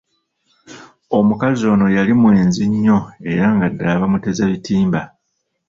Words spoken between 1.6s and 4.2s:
ono yali mwenzi nnyo era nga ddala